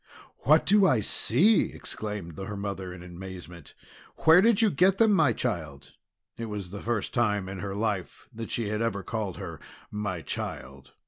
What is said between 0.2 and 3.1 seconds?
"What do I see!" exclaimed her mother in